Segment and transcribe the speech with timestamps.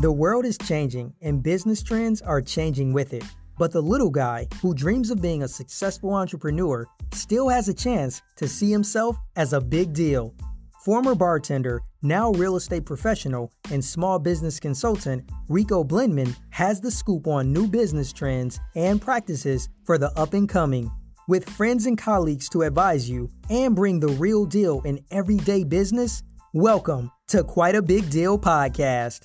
[0.00, 3.24] The world is changing and business trends are changing with it.
[3.58, 8.22] But the little guy who dreams of being a successful entrepreneur still has a chance
[8.36, 10.36] to see himself as a big deal.
[10.84, 17.26] Former bartender, now real estate professional, and small business consultant Rico Blendman has the scoop
[17.26, 20.92] on new business trends and practices for the up and coming.
[21.26, 26.22] With friends and colleagues to advise you and bring the real deal in everyday business,
[26.54, 29.24] welcome to Quite a Big Deal podcast.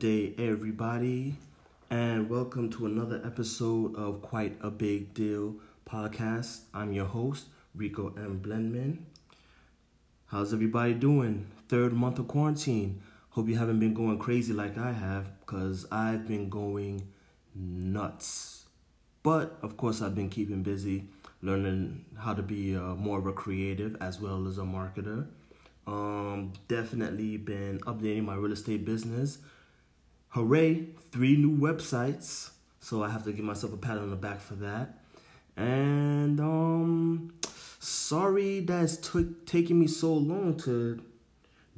[0.00, 1.34] Day, everybody,
[1.90, 6.60] and welcome to another episode of Quite a Big Deal podcast.
[6.72, 8.40] I'm your host, Rico M.
[8.42, 9.00] Blendman.
[10.24, 11.48] How's everybody doing?
[11.68, 13.02] Third month of quarantine.
[13.28, 17.06] Hope you haven't been going crazy like I have, because I've been going
[17.54, 18.64] nuts.
[19.22, 21.10] But of course, I've been keeping busy,
[21.42, 25.26] learning how to be uh, more of a creative as well as a marketer.
[25.86, 29.40] Um, definitely been updating my real estate business
[30.30, 32.50] hooray, three new websites.
[32.80, 34.98] So I have to give myself a pat on the back for that.
[35.56, 37.34] And um
[37.78, 41.02] sorry that's t- taking me so long to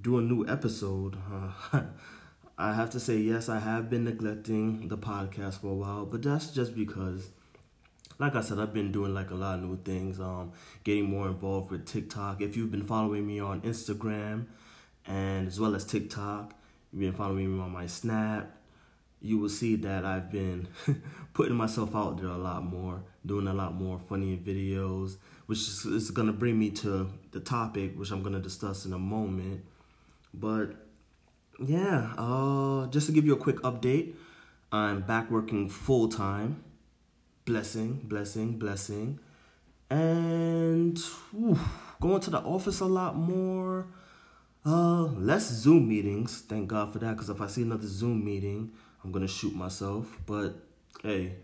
[0.01, 1.17] do a new episode.
[1.33, 1.83] Uh,
[2.59, 6.23] I have to say yes, I have been neglecting the podcast for a while, but
[6.23, 7.31] that's just because
[8.19, 10.53] like I said, I've been doing like a lot of new things, um,
[10.85, 12.41] getting more involved with TikTok.
[12.41, 14.47] If you've been following me on Instagram
[15.07, 16.55] and as well as TikTok,
[16.93, 18.51] you've been following me on my Snap,
[19.21, 20.69] you will see that I've been
[21.33, 25.85] putting myself out there a lot more, doing a lot more funny videos, which is,
[25.87, 28.99] is going to bring me to the topic, which I'm going to discuss in a
[28.99, 29.65] moment.
[30.35, 30.75] But
[31.61, 34.15] yeah, uh, just to give you a quick update,
[34.73, 36.65] I'm back working full time.
[37.45, 39.19] Blessing, blessing, blessing.
[39.91, 40.99] And
[41.33, 41.59] whew,
[42.01, 43.87] going to the office a lot more
[44.65, 46.41] uh, less Zoom meetings.
[46.41, 47.13] Thank God for that.
[47.13, 50.19] Because if I see another Zoom meeting, I'm gonna shoot myself.
[50.27, 50.55] But
[51.03, 51.37] hey,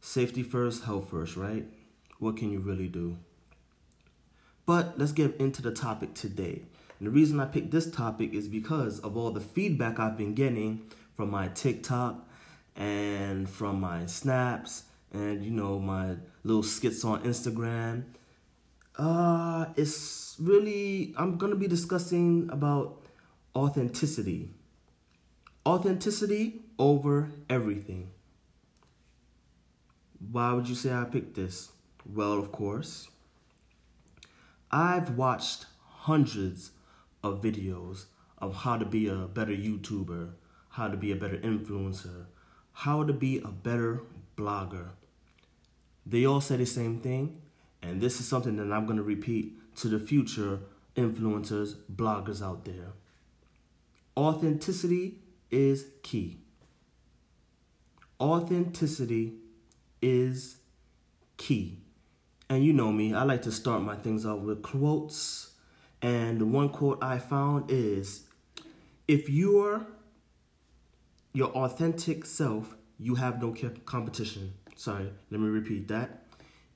[0.00, 1.66] safety first, health first, right?
[2.18, 3.16] What can you really do?
[4.66, 6.62] But let's get into the topic today.
[6.98, 10.34] And the reason I picked this topic is because of all the feedback I've been
[10.34, 10.82] getting
[11.16, 12.28] from my TikTok
[12.76, 18.04] and from my snaps and you know my little skits on Instagram
[18.96, 23.02] uh, it's really, I'm going to be discussing about
[23.54, 24.50] authenticity.
[25.66, 28.10] Authenticity over everything.
[30.30, 31.70] Why would you say I picked this?
[32.04, 33.08] Well, of course,
[34.70, 36.72] I've watched hundreds
[37.22, 38.06] of videos
[38.38, 40.32] of how to be a better YouTuber,
[40.70, 42.26] how to be a better influencer,
[42.72, 44.02] how to be a better
[44.36, 44.90] blogger.
[46.06, 47.40] They all say the same thing
[47.82, 50.60] and this is something that I'm going to repeat to the future
[50.96, 52.92] influencers, bloggers out there.
[54.16, 55.18] Authenticity
[55.50, 56.38] is key.
[58.20, 59.34] Authenticity
[60.02, 60.56] is
[61.36, 61.78] key.
[62.48, 65.52] And you know me, I like to start my things off with quotes.
[66.02, 68.24] And the one quote I found is
[69.06, 69.86] if you're
[71.32, 73.54] your authentic self, you have no
[73.84, 74.52] competition.
[74.76, 76.19] Sorry, let me repeat that.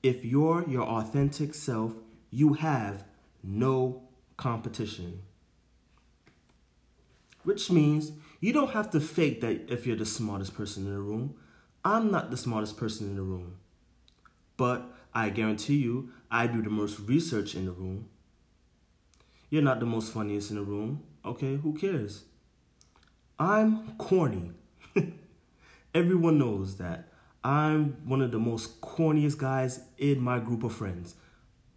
[0.05, 1.93] If you're your authentic self,
[2.29, 3.05] you have
[3.41, 4.03] no
[4.37, 5.23] competition.
[7.41, 10.99] Which means you don't have to fake that if you're the smartest person in the
[10.99, 11.33] room.
[11.83, 13.55] I'm not the smartest person in the room.
[14.57, 18.07] But I guarantee you, I do the most research in the room.
[19.49, 21.01] You're not the most funniest in the room.
[21.25, 22.25] Okay, who cares?
[23.39, 24.51] I'm corny.
[25.95, 27.09] Everyone knows that.
[27.45, 31.13] I'm one of the most corniest guys in my group of friends.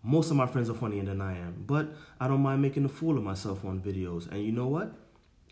[0.02, 2.88] Most of my friends are funnier than I am, but I don't mind making a
[2.88, 4.30] fool of myself on videos.
[4.30, 4.94] And you know what?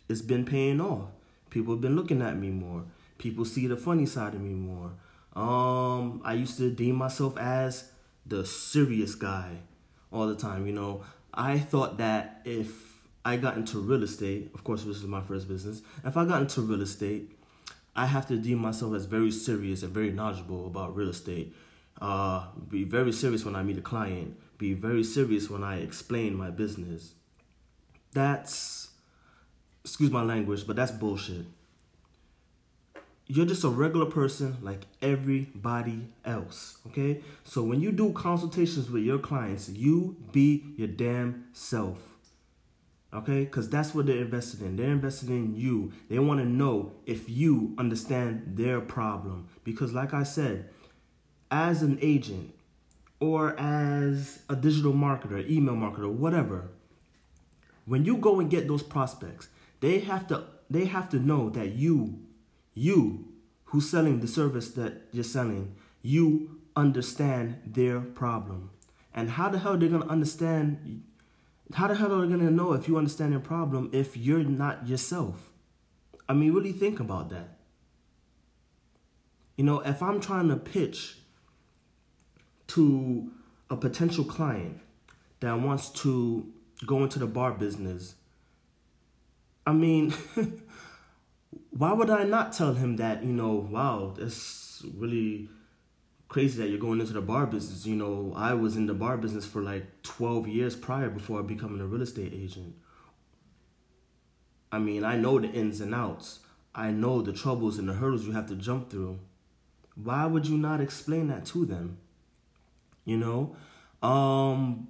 [0.08, 1.08] It's been paying off.
[1.50, 2.84] People have been looking at me more.
[3.18, 4.92] People see the funny side of me more.
[5.34, 7.90] Um, I used to deem myself as
[8.24, 9.58] the serious guy
[10.10, 10.66] all the time.
[10.66, 11.04] You know,
[11.34, 12.70] I thought that if
[13.22, 15.82] I got into real estate, of course, this is my first business.
[16.06, 17.35] If I got into real estate,
[17.96, 21.54] I have to deem myself as very serious and very knowledgeable about real estate.
[22.00, 24.36] Uh, be very serious when I meet a client.
[24.58, 27.14] Be very serious when I explain my business.
[28.12, 28.90] That's,
[29.82, 31.46] excuse my language, but that's bullshit.
[33.28, 37.22] You're just a regular person like everybody else, okay?
[37.44, 42.15] So when you do consultations with your clients, you be your damn self.
[43.16, 43.44] Okay?
[43.44, 44.76] Because that's what they're invested in.
[44.76, 45.92] They're invested in you.
[46.08, 49.48] They want to know if you understand their problem.
[49.64, 50.68] Because, like I said,
[51.50, 52.54] as an agent
[53.18, 56.68] or as a digital marketer, email marketer, whatever,
[57.86, 59.48] when you go and get those prospects,
[59.80, 62.20] they have to they have to know that you
[62.74, 63.32] you
[63.66, 68.70] who's selling the service that you're selling, you understand their problem.
[69.14, 71.02] And how the hell they're they gonna understand
[71.74, 74.86] how the hell are they gonna know if you understand their problem if you're not
[74.88, 75.50] yourself?
[76.28, 77.58] I mean, really think about that.
[79.56, 81.18] You know, if I'm trying to pitch
[82.68, 83.30] to
[83.70, 84.80] a potential client
[85.40, 86.52] that wants to
[86.84, 88.14] go into the bar business,
[89.66, 90.14] I mean,
[91.70, 95.48] why would I not tell him that, you know, wow, it's really
[96.28, 97.86] crazy that you're going into the bar business.
[97.86, 101.80] You know, I was in the bar business for like 12 years prior before becoming
[101.80, 102.74] a real estate agent.
[104.72, 106.40] I mean, I know the ins and outs.
[106.74, 109.18] I know the troubles and the hurdles you have to jump through.
[109.94, 111.98] Why would you not explain that to them?
[113.04, 113.56] You know,
[114.06, 114.88] um,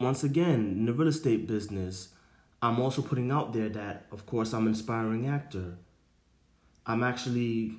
[0.00, 2.10] once again, in the real estate business,
[2.62, 5.76] I'm also putting out there that, of course, I'm an inspiring actor.
[6.86, 7.72] I'm actually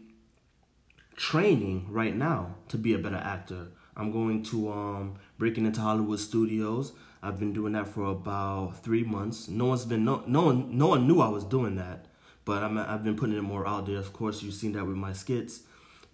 [1.18, 3.68] training right now to be a better actor.
[3.98, 6.94] I'm going to um, breaking into Hollywood studios.
[7.22, 9.50] I've been doing that for about three months.
[9.50, 12.06] No one's been no no one no one knew I was doing that,
[12.46, 13.98] but I'm I've been putting it more out there.
[13.98, 15.62] Of course, you've seen that with my skits,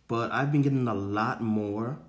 [0.08, 2.00] but I've been getting a lot more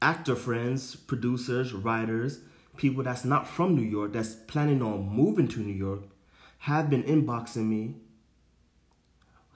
[0.00, 2.40] actor friends, producers, writers,
[2.76, 6.04] people that's not from New York that's planning on moving to New York
[6.60, 7.96] have been inboxing me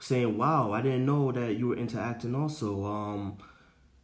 [0.03, 3.37] saying, "Wow, I didn't know that you were into acting also." Um,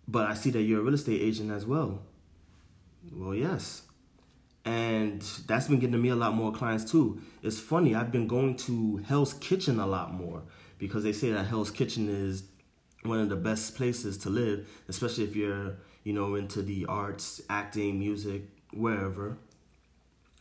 [0.07, 2.01] but I see that you're a real estate agent as well.
[3.11, 3.83] Well, yes.
[4.65, 7.21] And that's been getting me a lot more clients too.
[7.43, 10.43] It's funny, I've been going to Hell's Kitchen a lot more
[10.77, 12.43] because they say that Hell's Kitchen is
[13.03, 17.41] one of the best places to live, especially if you're, you know, into the arts,
[17.49, 18.43] acting, music,
[18.73, 19.37] wherever.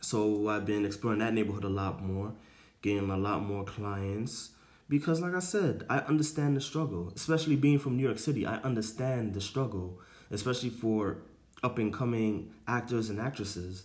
[0.01, 2.33] So I've been exploring that neighborhood a lot more,
[2.81, 4.51] getting a lot more clients
[4.89, 8.45] because like I said, I understand the struggle, especially being from New York City.
[8.45, 9.99] I understand the struggle,
[10.31, 11.19] especially for
[11.63, 13.83] up and coming actors and actresses.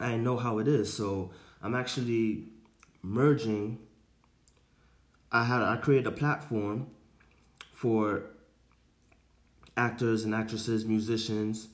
[0.00, 1.30] I know how it is, so
[1.62, 2.48] I'm actually
[3.02, 3.78] merging.
[5.30, 6.88] I had I created a platform
[7.72, 8.24] for
[9.76, 11.68] actors and actresses, musicians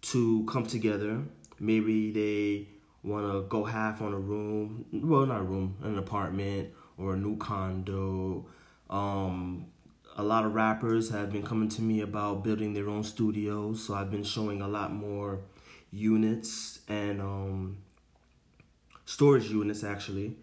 [0.00, 1.22] to come together.
[1.60, 2.68] Maybe they
[3.02, 7.16] want to go half on a room, well, not a room, an apartment or a
[7.16, 8.46] new condo.
[8.88, 9.66] Um,
[10.16, 13.94] a lot of rappers have been coming to me about building their own studios, so
[13.94, 15.40] I've been showing a lot more
[15.90, 17.78] units and um,
[19.04, 20.36] storage units actually.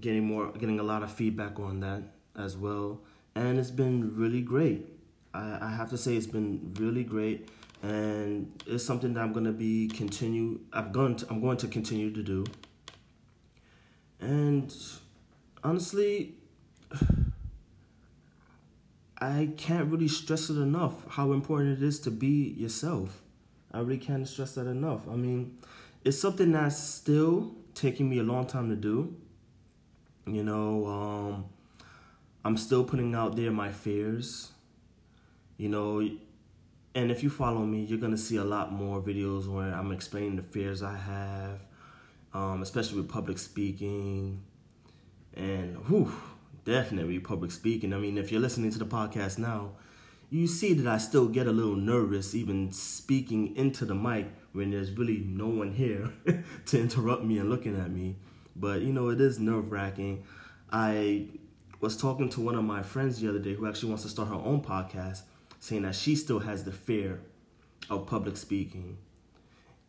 [0.00, 2.02] Getting more, getting a lot of feedback on that
[2.34, 3.00] as well,
[3.34, 4.86] and it's been really great.
[5.34, 7.50] I, I have to say it's been really great,
[7.82, 10.60] and it's something that I'm gonna be continue.
[10.72, 12.46] I'm going to, I'm going to continue to do.
[14.20, 14.74] And
[15.64, 16.34] honestly,
[19.18, 23.22] I can't really stress it enough how important it is to be yourself.
[23.72, 25.08] I really can't stress that enough.
[25.08, 25.58] I mean,
[26.04, 29.14] it's something that's still taking me a long time to do.
[30.26, 31.44] You know, um,
[32.44, 34.50] I'm still putting out there my fears.
[35.56, 36.00] You know,
[36.94, 40.36] and if you follow me, you're gonna see a lot more videos where I'm explaining
[40.36, 41.60] the fears I have,
[42.32, 44.42] um, especially with public speaking,
[45.34, 46.12] and whew,
[46.64, 47.92] definitely public speaking.
[47.92, 49.72] I mean, if you're listening to the podcast now,
[50.30, 54.70] you see that I still get a little nervous even speaking into the mic when
[54.70, 56.12] there's really no one here
[56.66, 58.16] to interrupt me and looking at me.
[58.54, 60.24] But you know, it is nerve wracking.
[60.70, 61.28] I
[61.80, 64.28] was talking to one of my friends the other day who actually wants to start
[64.28, 65.22] her own podcast,
[65.58, 67.20] saying that she still has the fear
[67.88, 68.98] of public speaking.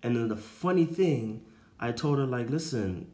[0.01, 1.45] And then the funny thing
[1.81, 3.11] I told her, like, listen,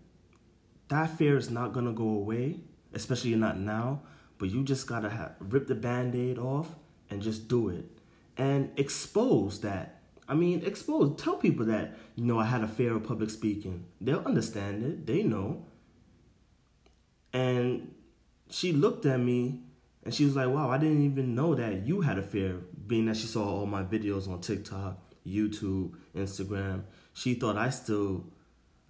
[0.89, 2.59] that fear is not gonna go away,
[2.93, 4.01] especially not now,
[4.37, 6.75] but you just gotta have, rip the band aid off
[7.09, 7.85] and just do it.
[8.37, 10.01] And expose that.
[10.27, 13.85] I mean, expose, tell people that, you know, I had a fear of public speaking.
[14.01, 15.65] They'll understand it, they know.
[17.33, 17.93] And
[18.49, 19.61] she looked at me
[20.03, 23.05] and she was like, wow, I didn't even know that you had a fear, being
[23.05, 26.83] that she saw all my videos on TikTok, YouTube, Instagram.
[27.13, 28.25] She thought I still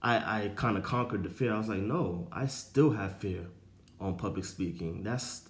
[0.08, 1.54] I, I kind of conquered the fear.
[1.54, 3.48] I was like, no, I still have fear
[4.00, 5.04] on public speaking.
[5.04, 5.50] That's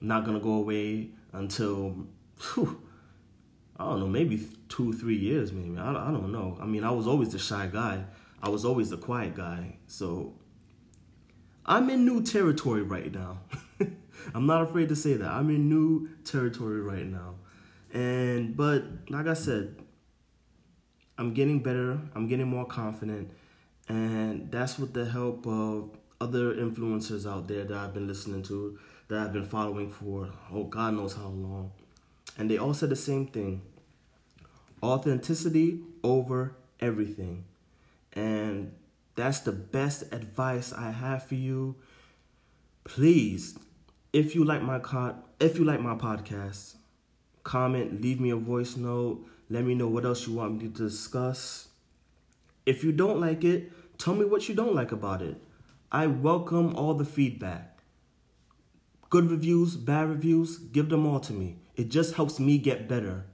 [0.00, 2.06] not gonna go away until,
[2.54, 2.80] whew,
[3.76, 5.76] I don't know, maybe two, three years, maybe.
[5.76, 6.56] I, I don't know.
[6.58, 8.04] I mean, I was always the shy guy.
[8.42, 9.76] I was always the quiet guy.
[9.86, 10.32] So
[11.66, 13.40] I'm in new territory right now.
[14.34, 15.30] I'm not afraid to say that.
[15.30, 17.34] I'm in new territory right now.
[17.92, 19.76] And, but like I said,
[21.18, 22.00] I'm getting better.
[22.14, 23.30] I'm getting more confident,
[23.90, 28.78] and that's with the help of other influencers out there that I've been listening to,
[29.08, 31.72] that I've been following for oh God knows how long,
[32.38, 33.62] and they all said the same thing:
[34.80, 37.44] authenticity over everything,
[38.12, 38.72] and
[39.16, 41.74] that's the best advice I have for you.
[42.84, 43.58] Please,
[44.12, 46.76] if you like my con- if you like my podcast,
[47.42, 50.68] comment, leave me a voice note, let me know what else you want me to
[50.68, 51.66] discuss.
[52.66, 55.36] If you don't like it, tell me what you don't like about it.
[55.92, 57.80] I welcome all the feedback.
[59.10, 61.58] Good reviews, bad reviews, give them all to me.
[61.76, 63.26] It just helps me get better.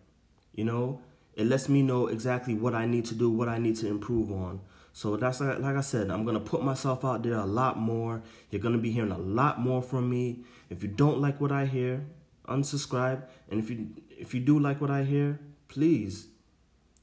[0.52, 1.02] You know,
[1.34, 4.32] it lets me know exactly what I need to do, what I need to improve
[4.32, 4.60] on.
[4.92, 8.22] So that's like, like I said, I'm gonna put myself out there a lot more.
[8.50, 10.44] You're gonna be hearing a lot more from me.
[10.70, 12.06] If you don't like what I hear,
[12.48, 13.22] unsubscribe.
[13.50, 16.28] And if you if you do like what I hear, please.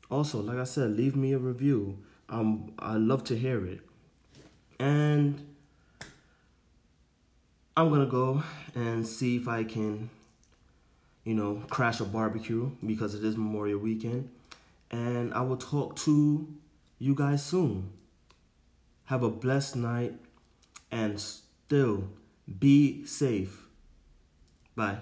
[0.10, 2.00] Also, like I said, leave me a review.
[2.34, 3.82] Um, I love to hear it.
[4.80, 5.56] And
[7.78, 8.42] I'm gonna go
[8.74, 10.10] and see if I can,
[11.26, 14.32] you know, crash a barbecue because it is Memorial Weekend.
[14.90, 16.48] And I will talk to
[16.98, 17.92] you guys soon.
[19.06, 20.14] Have a blessed night
[20.90, 22.10] and still
[22.60, 23.68] be safe.
[24.76, 24.98] Bye.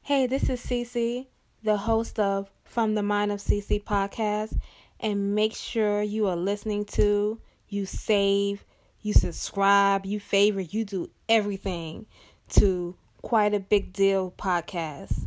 [0.00, 1.26] Hey, this is Cece,
[1.62, 4.58] the host of From the Mind of Cece podcast.
[5.04, 8.64] And make sure you are listening to, you save,
[9.00, 12.06] you subscribe, you favorite, you do everything
[12.50, 15.26] to Quite a Big Deal podcast.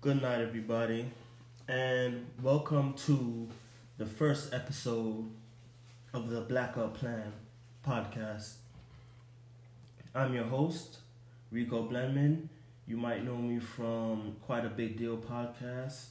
[0.00, 1.10] Good night, everybody,
[1.66, 3.48] and welcome to
[3.98, 5.28] the first episode
[6.14, 7.32] of the Blackout Plan
[7.84, 8.52] podcast.
[10.14, 10.98] I'm your host,
[11.50, 12.48] Rico Blendman.
[12.86, 16.06] You might know me from Quite a Big Deal podcast.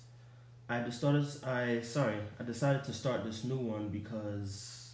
[0.68, 1.28] I just started.
[1.46, 2.18] I sorry.
[2.40, 4.94] I decided to start this new one because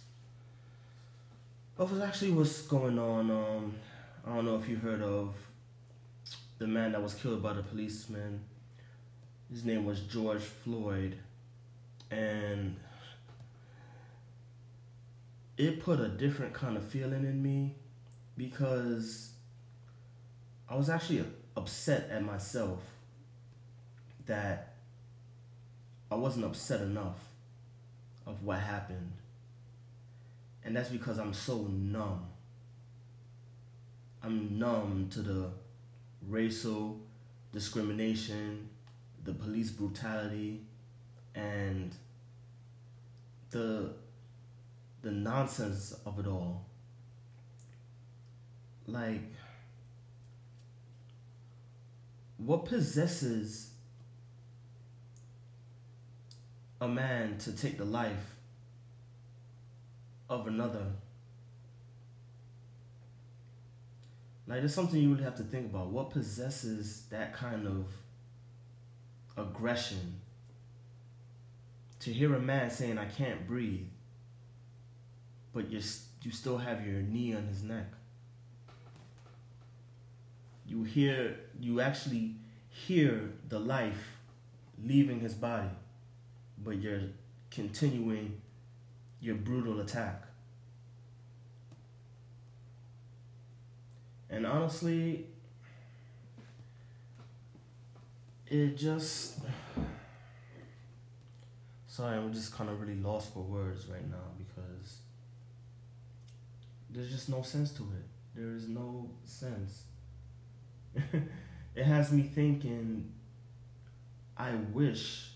[1.78, 3.30] of what actually what's going on.
[3.30, 3.74] Um,
[4.26, 5.34] I don't know if you heard of
[6.58, 8.44] the man that was killed by the policeman
[9.52, 11.18] his name was George Floyd,
[12.10, 12.76] and
[15.58, 17.74] it put a different kind of feeling in me
[18.36, 19.31] because
[20.72, 21.22] I was actually
[21.54, 22.80] upset at myself
[24.24, 24.72] that
[26.10, 27.18] I wasn't upset enough
[28.26, 29.12] of what happened.
[30.64, 32.24] And that's because I'm so numb.
[34.22, 35.50] I'm numb to the
[36.26, 36.98] racial
[37.52, 38.70] discrimination,
[39.24, 40.62] the police brutality
[41.34, 41.94] and
[43.50, 43.92] the
[45.02, 46.64] the nonsense of it all.
[48.86, 49.20] Like
[52.46, 53.70] what possesses
[56.80, 58.36] a man to take the life
[60.28, 60.86] of another?
[64.46, 65.88] Like, there's something you really have to think about.
[65.88, 67.86] What possesses that kind of
[69.36, 70.20] aggression.
[72.00, 73.86] To hear a man saying, I can't breathe,
[75.52, 75.80] but you
[76.22, 77.86] you still have your knee on his neck.
[80.66, 82.36] You hear, you actually
[82.68, 84.16] hear the life
[84.84, 85.68] leaving his body,
[86.58, 87.02] but you're
[87.50, 88.40] continuing
[89.20, 90.24] your brutal attack.
[94.30, 95.26] And honestly,
[98.52, 99.38] it just
[101.86, 104.98] sorry i'm just kind of really lost for words right now because
[106.90, 108.04] there's just no sense to it
[108.34, 109.84] there is no sense
[111.74, 113.10] it has me thinking
[114.36, 115.30] i wish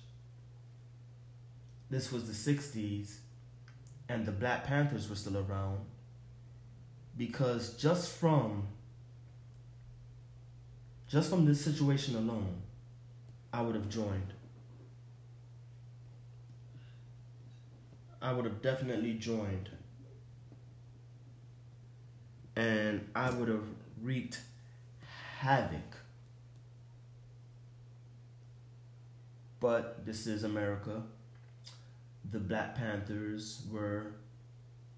[1.91, 3.17] this was the 60s
[4.09, 5.79] and the black panthers were still around
[7.17, 8.67] because just from
[11.09, 12.63] just from this situation alone
[13.57, 14.35] I would have joined.
[18.21, 19.71] I would have definitely joined.
[22.55, 23.65] And I would have
[24.03, 24.41] wreaked
[25.39, 25.97] havoc.
[29.61, 31.03] But this is America.
[32.31, 34.13] The Black Panthers were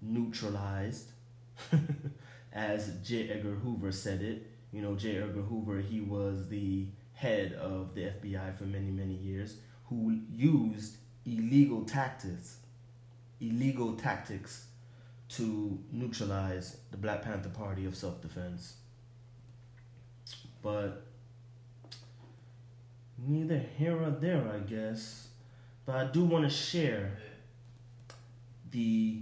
[0.01, 1.11] neutralized,
[2.53, 3.29] as J.
[3.29, 4.47] Edgar Hoover said it.
[4.71, 5.17] You know, J.
[5.17, 10.97] Edgar Hoover, he was the head of the FBI for many, many years, who used
[11.25, 12.57] illegal tactics,
[13.41, 14.67] illegal tactics
[15.29, 18.78] to neutralize the Black Panther Party of self defense.
[20.61, 21.03] But
[23.17, 25.27] neither here or there, I guess.
[25.85, 27.17] But I do want to share
[28.71, 29.21] the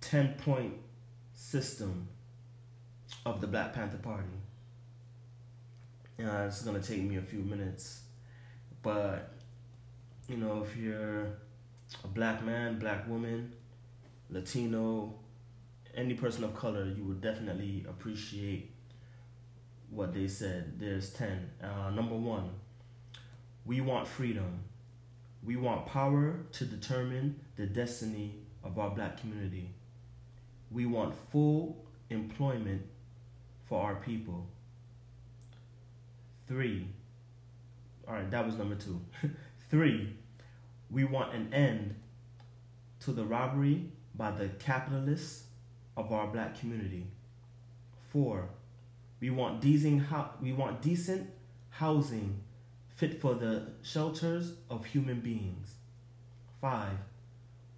[0.00, 0.74] 10 point
[1.34, 2.08] system
[3.24, 4.28] of the Black Panther Party.
[6.18, 8.02] And it's going to take me a few minutes.
[8.82, 9.32] But,
[10.28, 11.26] you know, if you're
[12.04, 13.52] a black man, black woman,
[14.30, 15.14] Latino,
[15.94, 18.75] any person of color, you would definitely appreciate
[19.90, 20.78] what they said.
[20.78, 21.50] There's 10.
[21.62, 22.50] Uh, number one,
[23.64, 24.60] we want freedom.
[25.44, 29.70] We want power to determine the destiny of our black community.
[30.70, 32.82] We want full employment
[33.68, 34.46] for our people.
[36.48, 36.86] Three,
[38.06, 39.00] all right, that was number two.
[39.70, 40.14] Three,
[40.90, 41.96] we want an end
[43.00, 45.44] to the robbery by the capitalists
[45.96, 47.06] of our black community.
[48.10, 48.48] Four,
[49.20, 50.02] we want decent,
[50.42, 51.30] we want decent
[51.70, 52.40] housing
[52.94, 55.74] fit for the shelters of human beings.
[56.60, 56.96] Five,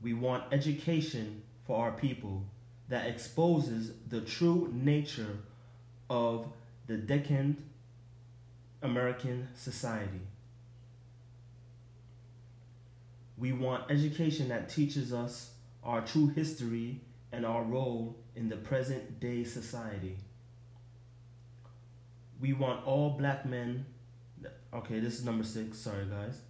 [0.01, 2.45] we want education for our people
[2.89, 5.39] that exposes the true nature
[6.09, 6.47] of
[6.87, 7.59] the decadent
[8.83, 10.21] American society.
[13.37, 15.51] We want education that teaches us
[15.85, 20.17] our true history and our role in the present day society.
[22.41, 23.87] We want all black men.
[24.73, 25.79] Okay, this is number six.
[25.79, 26.41] Sorry, guys.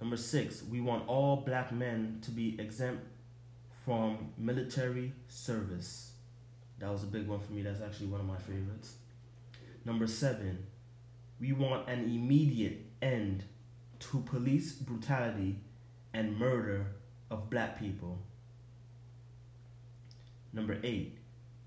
[0.00, 3.04] Number six, we want all black men to be exempt
[3.84, 6.12] from military service.
[6.78, 7.62] That was a big one for me.
[7.62, 8.96] That's actually one of my favorites.
[9.84, 10.66] Number seven,
[11.40, 13.44] we want an immediate end
[14.00, 15.58] to police brutality
[16.12, 16.86] and murder
[17.30, 18.18] of black people.
[20.52, 21.18] Number eight,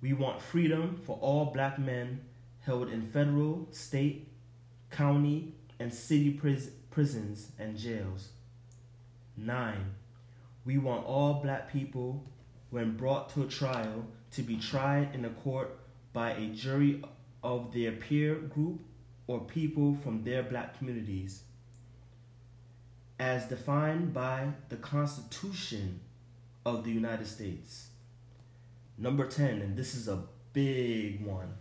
[0.01, 2.21] we want freedom for all black men
[2.67, 4.27] held in federal, state,
[4.91, 8.29] county, and city pris- prisons and jails.
[9.37, 9.95] Nine,
[10.65, 12.25] we want all black people,
[12.69, 15.79] when brought to a trial, to be tried in a court
[16.11, 17.01] by a jury
[17.41, 18.81] of their peer group
[19.27, 21.43] or people from their black communities
[23.17, 26.01] as defined by the Constitution
[26.65, 27.87] of the United States.
[28.97, 31.53] Number 10, and this is a big one.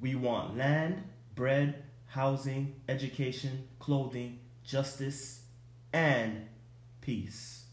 [0.00, 1.02] We want land,
[1.34, 5.42] bread, housing, education, clothing, justice,
[5.92, 6.46] and
[7.00, 7.64] peace.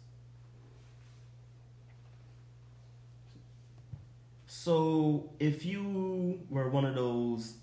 [4.47, 7.53] So, if you were one of those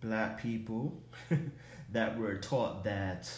[0.00, 1.02] black people
[1.90, 3.30] that were taught that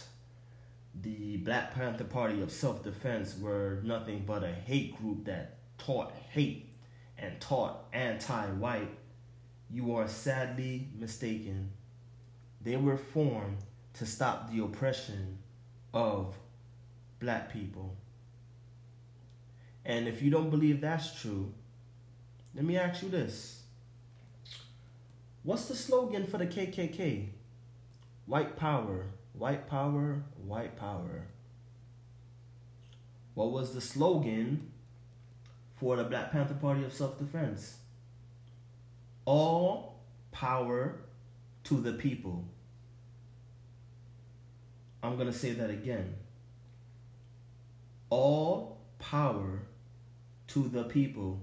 [1.00, 6.12] the Black Panther Party of Self Defense were nothing but a hate group that taught
[6.30, 6.72] hate
[7.18, 8.90] and taught anti white,
[9.74, 11.68] you are sadly mistaken.
[12.62, 13.58] They were formed
[13.94, 15.38] to stop the oppression
[15.92, 16.38] of
[17.18, 17.96] black people.
[19.84, 21.52] And if you don't believe that's true,
[22.54, 23.62] let me ask you this.
[25.42, 27.30] What's the slogan for the KKK?
[28.26, 31.26] White power, white power, white power.
[33.34, 34.70] What was the slogan
[35.74, 37.78] for the Black Panther Party of Self Defense?
[39.24, 40.00] All
[40.32, 41.00] power
[41.64, 42.48] to the people.
[45.02, 46.14] I'm going to say that again.
[48.10, 49.62] All power
[50.48, 51.42] to the people.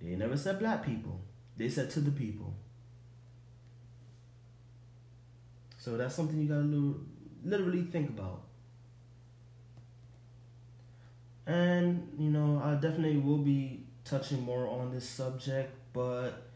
[0.00, 1.20] They never said black people,
[1.56, 2.54] they said to the people.
[5.78, 6.94] So that's something you gotta
[7.44, 8.42] literally think about.
[11.46, 16.51] And, you know, I definitely will be touching more on this subject, but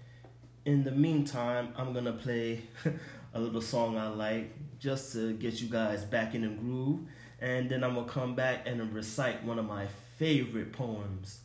[0.66, 2.64] in the meantime, I'm gonna play
[3.34, 4.50] a little song I like
[4.80, 7.00] just to get you guys back in the groove.
[7.40, 9.86] And then I'm gonna come back and recite one of my
[10.18, 11.40] favorite poems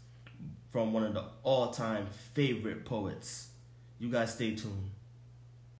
[0.72, 3.50] from one of the all time favorite poets.
[4.00, 4.90] You guys stay tuned.